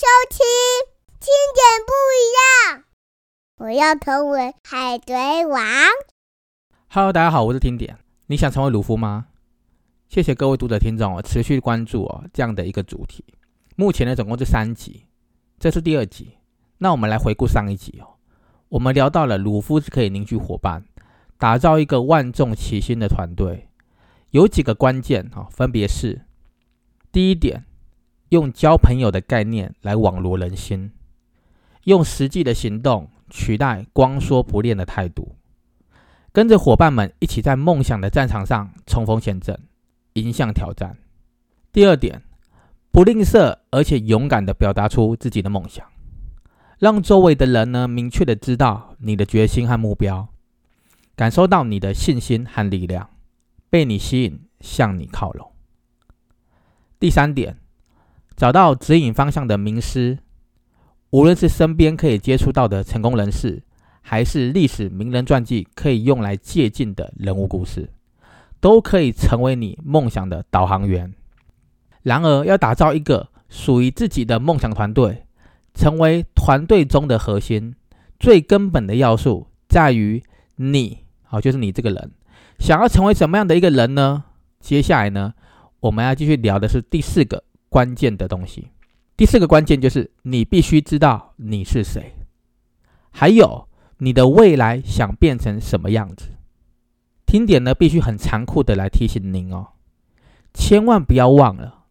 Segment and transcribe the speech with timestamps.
[0.00, 0.38] 收听，
[1.20, 2.24] 听点不一
[2.72, 2.84] 样。
[3.58, 5.62] 我要成为海贼王。
[6.88, 7.98] Hello，大家好，我是听点。
[8.28, 9.26] 你想成为鲁夫吗？
[10.08, 13.22] 谢谢各位读者听众哦，持续关注哦这样的一个主题。
[13.76, 15.04] 目前呢，总共是三集，
[15.58, 16.38] 这是第二集。
[16.78, 18.16] 那我们来回顾上一集哦，
[18.70, 20.82] 我们聊到了鲁夫是可以凝聚伙伴，
[21.36, 23.68] 打造一个万众齐心的团队，
[24.30, 26.22] 有几个关键哈，分别是
[27.12, 27.66] 第一点。
[28.30, 30.92] 用交朋友的概念来网罗人心，
[31.84, 35.34] 用实际的行动取代光说不练的态度，
[36.30, 39.58] 跟着伙伴们一起在梦想的战场上冲锋陷阵，
[40.12, 40.96] 迎向挑战。
[41.72, 42.22] 第二点，
[42.92, 45.84] 不吝啬而且勇敢地表达出自己的梦想，
[46.78, 50.28] 让周围的人呢明确的知道你的决心和目标，
[51.16, 53.10] 感受到你的信心和力量，
[53.68, 55.50] 被你吸引向你靠拢。
[57.00, 57.56] 第三点。
[58.40, 60.16] 找到指引方向的名师，
[61.10, 63.62] 无论是身边可以接触到的成功人士，
[64.00, 67.90] 还是历史名人传记可以用来借鉴的人物故事，
[68.58, 71.12] 都可以成为你梦想的导航员。
[72.00, 75.26] 然而，要打造一个属于自己的梦想团队，
[75.74, 77.74] 成为团队中的核心，
[78.18, 80.22] 最根本的要素在于
[80.56, 82.10] 你，好，就是你这个人，
[82.58, 84.24] 想要成为什么样的一个人呢？
[84.60, 85.34] 接下来呢，
[85.80, 87.44] 我们要继续聊的是第四个。
[87.70, 88.68] 关键的东西，
[89.16, 92.14] 第四个关键就是你必须知道你是谁，
[93.10, 93.68] 还有
[93.98, 96.30] 你的未来想变成什么样子。
[97.24, 99.68] 听点呢，必须很残酷的来提醒您哦，
[100.52, 101.84] 千万不要忘了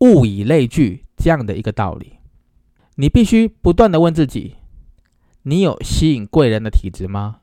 [0.00, 2.18] 物以类聚这样的一个道理。
[2.96, 4.56] 你必须不断的问自己：
[5.42, 7.38] 你有吸引贵人的体质吗？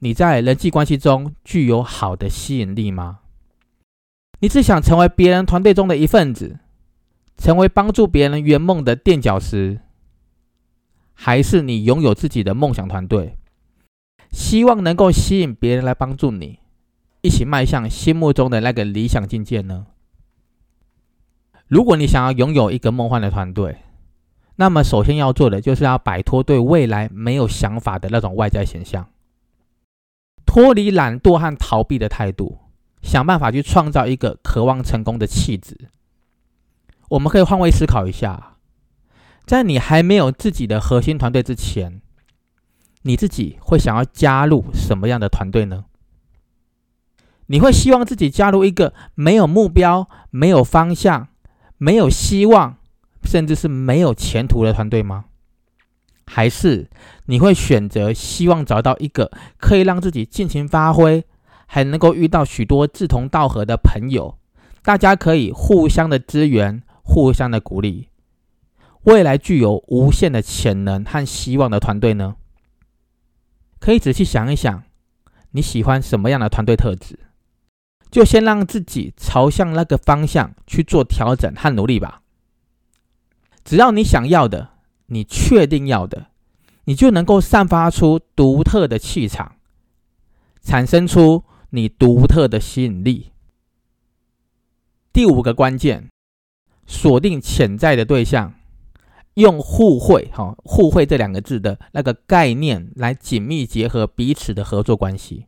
[0.00, 3.20] 你在人际关系中具有好的吸引力吗？
[4.40, 6.58] 你只想成为别人团队中的一份子？
[7.40, 9.80] 成为帮助别人圆梦的垫脚石，
[11.14, 13.38] 还是你拥有自己的梦想团队，
[14.30, 16.58] 希望能够吸引别人来帮助你，
[17.22, 19.86] 一起迈向心目中的那个理想境界呢？
[21.66, 23.78] 如果你想要拥有一个梦幻的团队，
[24.56, 29.08] 那么首先要做的就是要摆脱对未来没有想法的那种外在形象，
[30.44, 32.58] 脱离懒惰和逃避的态度，
[33.00, 35.88] 想办法去创造一个渴望成功的气质。
[37.10, 38.56] 我们可以换位思考一下，
[39.44, 42.00] 在你还没有自己的核心团队之前，
[43.02, 45.86] 你自己会想要加入什么样的团队呢？
[47.46, 51.26] 你会希望自己加入一个没有目标、没有方向、
[51.78, 52.76] 没有希望，
[53.24, 55.24] 甚至是没有前途的团队吗？
[56.28, 56.88] 还是
[57.26, 61.24] 你会选择希望找到一个可以让自己尽情发挥，
[61.66, 64.38] 还能够遇到许多志同道合的朋友，
[64.84, 66.80] 大家可以互相的支援？
[67.02, 68.08] 互相的鼓励，
[69.02, 72.36] 未来具有无限的潜能和希望的团队呢？
[73.78, 74.84] 可以仔细想一想，
[75.52, 77.18] 你喜欢什么样的团队特质？
[78.10, 82.22] 就先让自己朝向那个方向去做调整和努力吧。
[83.64, 84.70] 只要你想要的，
[85.06, 86.26] 你确定要的，
[86.84, 89.56] 你就能够散发出独特的气场，
[90.60, 93.30] 产生出你独特的吸引力。
[95.12, 96.08] 第五个关键。
[96.90, 98.52] 锁定潜在的对象，
[99.34, 105.46] 用互惠哈互惠这两个字的那个概念来紧密结合彼此的合作关系。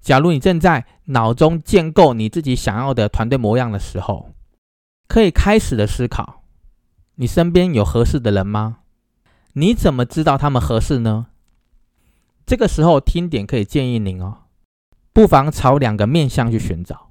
[0.00, 4.30] 假如你正在脑中建构你自己想要的团队模样的时候，
[5.06, 6.42] 可以开始的思考：
[7.16, 8.78] 你身边有合适的人吗？
[9.52, 11.26] 你怎么知道他们合适呢？
[12.46, 14.44] 这个时候听点可以建议您哦，
[15.12, 17.10] 不妨朝两个面向去寻找，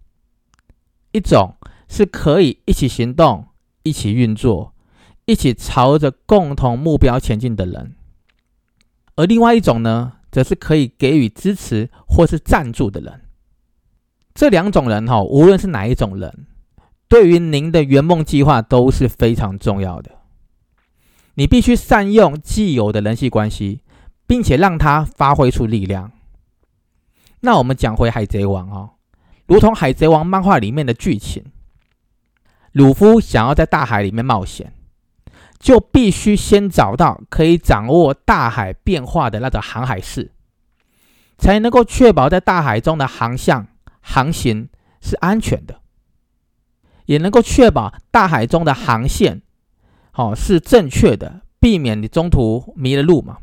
[1.12, 1.56] 一种。
[1.88, 3.48] 是可以一起行动、
[3.84, 4.74] 一起运作、
[5.26, 7.96] 一起朝着共同目标前进的人，
[9.16, 13.22] 而另外一种呢，则是可以给予支持或是赞助的人。
[14.34, 16.46] 这两种人哈，无论是哪一种人，
[17.08, 20.12] 对于您的圆梦计划都是非常重要的。
[21.36, 23.82] 你必须善用既有的人际关系，
[24.26, 26.12] 并且让它发挥出力量。
[27.42, 28.92] 那我们讲回《海贼王》哦，
[29.46, 31.44] 如同《海贼王》漫画里面的剧情。
[32.78, 34.72] 鲁夫想要在大海里面冒险，
[35.58, 40.32] 就必须先找到可以掌握大海变化的那个航海士，
[41.40, 43.66] 才能够确保在大海中的航向
[44.00, 44.70] 航行
[45.02, 45.80] 是安全的，
[47.08, 49.42] 也能够确保大海中的航线，
[50.12, 53.38] 好是正确的，避免你中途迷了路嘛。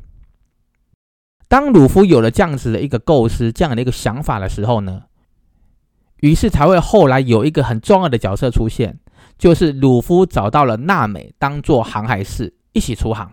[1.49, 5.07] 当鲁夫有了这样子的一个构思、这样的一个想法的时候呢，
[6.19, 9.01] 于是才会后来有一个很重要的角色出现。
[9.39, 13.33] 就是鲁夫找到了娜美当做航海士，一起出航。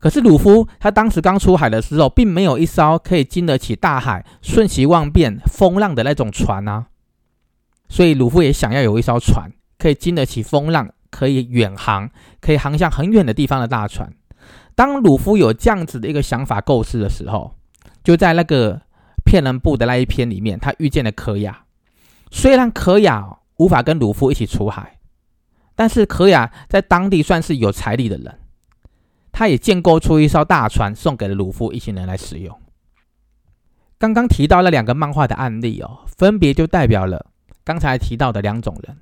[0.00, 6.86] 可是鲁夫他当时刚出海的时候，并没有一艘可以经得起大海瞬息万变、风浪的那种船啊，
[7.88, 12.08] 所以鲁夫也想要有一艘船，可以经得起风浪、可以远航、
[12.40, 14.12] 可以航向很远的地方的大船。
[14.76, 17.56] 当鲁夫有这样子的一个想法构思的时候，
[18.04, 18.80] 就在那个
[19.24, 21.64] 骗人部的那一篇里面，他遇见了可雅。
[22.30, 24.98] 虽然可雅无法跟鲁夫一起出海，
[25.76, 28.40] 但是可雅在当地算是有财力的人。
[29.30, 32.58] 他也建构出一艘大船，送给了鲁夫一行人来使用。
[33.98, 37.26] 刚刚提到了两个漫画的案例哦，分别就代表了
[37.64, 38.96] 刚才提到的两种人：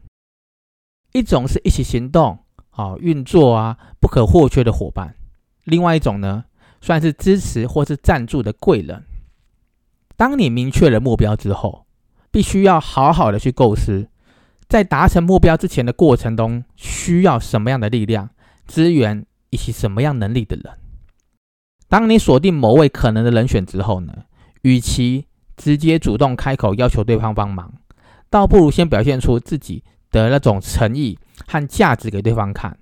[1.12, 2.38] 一种是一起行动、
[2.72, 5.14] 哦运作啊不可或缺的伙伴；
[5.64, 6.44] 另外一种呢，
[6.80, 9.04] 算是支持或是赞助的贵人。
[10.16, 11.86] 当你明确了目标之后，
[12.30, 14.08] 必须要好好的去构思，
[14.68, 18.30] 在达成目标之前的过程中，需要什么样的力量、
[18.66, 19.26] 资源。
[19.50, 20.64] 以及什么样能力的人？
[21.88, 24.12] 当你锁定某位可能的人选之后呢？
[24.62, 27.72] 与其直接主动开口要求对方帮忙，
[28.28, 31.16] 倒不如先表现出自己的那种诚意
[31.46, 32.76] 和价值给对方看，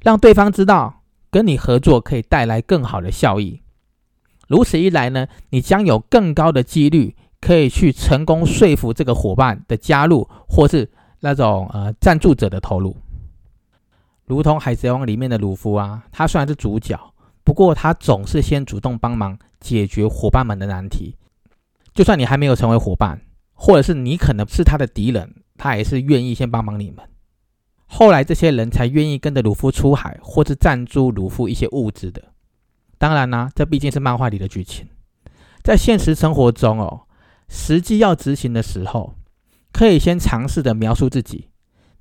[0.00, 3.60] 让对方知道跟你合作可以带来更好的效益。
[4.48, 10.88] 如此一来呢，你将有更高的几率可以去成功说服这个伙伴的加入，或是
[11.26, 12.96] 那种呃赞助者的投入。
[14.26, 16.96] 如同《海贼王》里面的鲁夫啊，他虽然是主角，
[17.42, 21.16] 不过他总是先主动帮忙解决伙伴们的难题。
[21.92, 23.20] 就算你还没有成为伙伴，
[23.54, 27.04] 或者是你可能是他的敌人，他也是愿意先帮忙你们。
[27.86, 32.22] 后来这些人才愿意跟着鲁夫出海，或是赞助鲁夫一些物资的。
[32.98, 34.86] 当然呢，这毕竟是漫画里的剧情，
[35.64, 37.02] 在现实生活中哦，
[37.48, 39.15] 实际要执行的时候，
[39.76, 41.50] 可以先尝试的描述自己。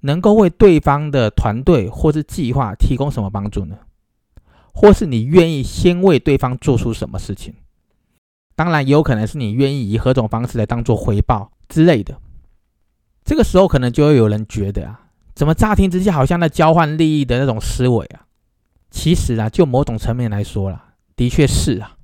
[0.02, 3.76] 能够为对方的团队或是计划提供什么帮助呢？
[4.72, 7.56] 或是你愿意先为对方做出什么事情？
[8.56, 12.16] 当然，也有可能是你愿意以何种方式来当做回报之类的。
[13.24, 18.28] 这个时候，可能就会有人觉得啊，怎么乍听之下好像在交换利益的那种思维啊？
[18.92, 21.98] 其实啊，就某种层面来说啦，的确是啊，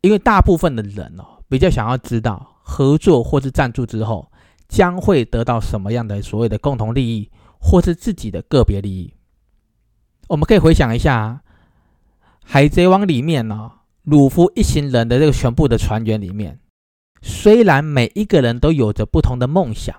[0.00, 4.28] 因为大部分的人哦，比较想要知道合作或是赞助之后。
[4.74, 7.30] 将会得到什么样的所谓的共同利益，
[7.60, 9.14] 或是自己的个别利益？
[10.26, 11.42] 我们可以回想一下，
[12.44, 13.70] 《海贼王》里面呢，
[14.02, 16.58] 鲁夫一行人的这个全部的船员里面，
[17.22, 19.94] 虽然每一个人都有着不同的梦想，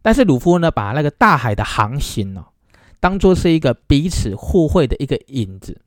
[0.00, 2.46] 但是鲁夫呢，把那个大海的航行呢，
[3.00, 5.82] 当做是一个彼此互惠的一个影子，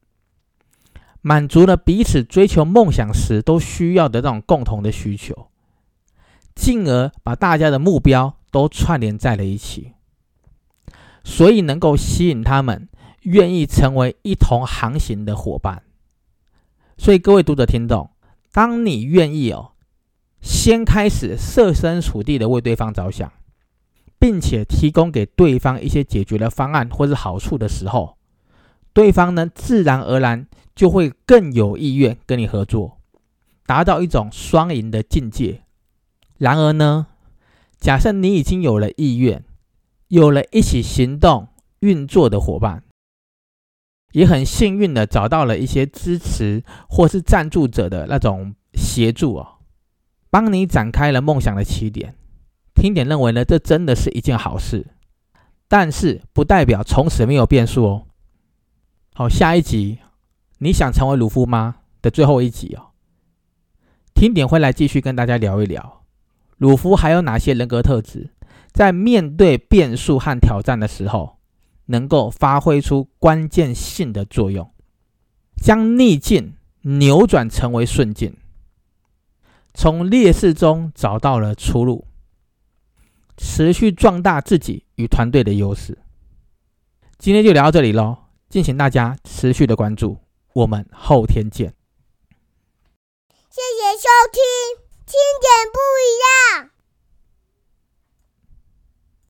[1.22, 5.48] 满足了彼此追求梦想时都需要的那种共同的需求。
[6.62, 9.94] 进而把大家的目标都串联在了一起，
[11.24, 12.88] 所以能够吸引他们
[13.24, 15.82] 愿意成为一同航行的伙伴。
[17.00, 18.12] 所以各位读者听众，
[18.54, 19.72] 当你愿意哦，
[20.40, 23.34] 先开始设身处地的为对方着想，
[24.20, 28.18] 并且提供给对方一些解决的方案或是好处的时候，
[28.94, 33.00] 对方呢自然而然就会更有意愿跟你合作，
[33.66, 35.64] 达到一种双赢的境界。
[36.42, 37.06] 然而呢，
[37.80, 39.46] 假设你已经有了意愿，
[40.08, 41.48] 有了一起行动
[41.82, 42.84] 运作的伙伴，
[44.14, 49.60] 也很幸运的找到了一些支持或是赞助者的那种协助哦，
[50.32, 52.16] 帮你展开了梦想的起点。
[52.74, 54.88] 听点认为呢，这真的是一件好事，
[55.68, 58.08] 但是不代表从此没有变数哦。
[59.14, 60.00] 好，下一集
[60.58, 61.76] 你想成为鲁夫吗？
[62.02, 62.98] 的最后一集哦，
[64.16, 66.01] 听点会来继续跟大家聊一聊。
[66.62, 68.30] 鲁夫还有哪些人格特质，
[68.72, 71.40] 在面对变数和挑战的时候，
[71.88, 74.72] 能够发挥出关键性的作用，
[75.58, 78.38] 将逆境扭转成为顺境，
[79.74, 82.06] 从劣势中找到了出路，
[83.36, 85.98] 持续壮大自己与团队的优势。
[87.18, 90.20] 今天就聊到这里喽，敬请大家持续的关注，
[90.54, 91.74] 我们后天见。
[93.50, 94.81] 谢谢收听。
[95.12, 96.71] 听点不一样。